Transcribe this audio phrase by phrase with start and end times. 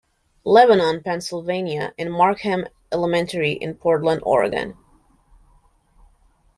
[0.45, 4.75] Lebanon, Pennsylvania, and Markham Elementary in Portland, Oregon.